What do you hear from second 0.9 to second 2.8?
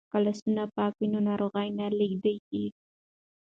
وي نو ناروغي نه لیږدیږي.